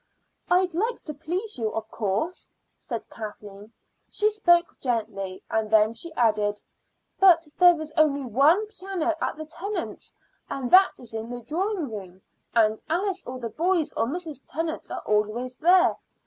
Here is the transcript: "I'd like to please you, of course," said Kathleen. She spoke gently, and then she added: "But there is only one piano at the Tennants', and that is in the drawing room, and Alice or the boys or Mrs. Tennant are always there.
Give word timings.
"I'd 0.49 0.73
like 0.73 1.03
to 1.03 1.13
please 1.13 1.59
you, 1.59 1.71
of 1.75 1.91
course," 1.91 2.49
said 2.79 3.07
Kathleen. 3.11 3.71
She 4.09 4.31
spoke 4.31 4.79
gently, 4.79 5.43
and 5.47 5.69
then 5.69 5.93
she 5.93 6.11
added: 6.13 6.59
"But 7.19 7.47
there 7.59 7.79
is 7.79 7.93
only 7.95 8.23
one 8.23 8.65
piano 8.65 9.13
at 9.21 9.37
the 9.37 9.45
Tennants', 9.45 10.15
and 10.49 10.71
that 10.71 10.93
is 10.97 11.13
in 11.13 11.29
the 11.29 11.41
drawing 11.43 11.91
room, 11.91 12.23
and 12.55 12.81
Alice 12.89 13.23
or 13.27 13.37
the 13.37 13.49
boys 13.49 13.93
or 13.93 14.07
Mrs. 14.07 14.39
Tennant 14.47 14.89
are 14.89 15.03
always 15.05 15.57
there. 15.57 15.95